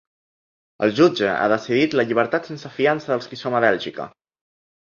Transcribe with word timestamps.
El 0.85 0.93
jutge 0.99 1.29
ha 1.33 1.51
decidit 1.53 1.95
la 1.99 2.05
llibertat 2.13 2.51
sense 2.53 2.75
fiança 2.79 3.15
dels 3.15 3.33
qui 3.33 3.43
som 3.43 3.59
a 3.59 3.63
Bèlgica. 3.67 4.09